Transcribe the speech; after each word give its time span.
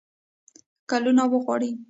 کلونو 0.89 1.23
وغواړي. 1.31 1.71